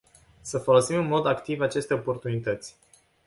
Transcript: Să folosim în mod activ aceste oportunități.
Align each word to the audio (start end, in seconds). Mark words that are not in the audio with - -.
Să 0.41 0.57
folosim 0.57 0.97
în 0.97 1.07
mod 1.07 1.25
activ 1.25 1.61
aceste 1.61 1.93
oportunități. 1.93 2.75